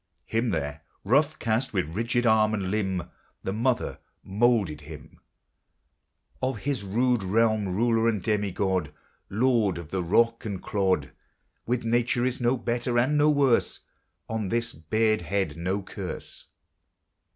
Him, 0.25 0.49
there, 0.49 0.81
rough 1.03 1.37
cast, 1.37 1.73
with 1.75 1.95
rigid 1.95 2.25
arm 2.25 2.55
and 2.55 2.71
limb, 2.71 3.11
The 3.43 3.53
Mother 3.53 3.99
moulded 4.23 4.81
him, 4.81 5.19
Of 6.41 6.57
his 6.61 6.83
rude 6.83 7.21
realm 7.21 7.67
ruler 7.75 8.07
and 8.07 8.19
demigod, 8.19 8.91
Lord 9.29 9.77
of 9.77 9.91
the 9.91 10.01
rock 10.03 10.43
and 10.43 10.59
clod. 10.59 11.11
With 11.67 11.85
Nature 11.85 12.25
is 12.25 12.41
no 12.41 12.57
"better" 12.57 12.97
and 12.97 13.15
no 13.15 13.29
"worse," 13.29 13.81
On 14.27 14.49
this 14.49 14.73
bared 14.73 15.21
head 15.21 15.55
no 15.55 15.83
curse. 15.83 16.47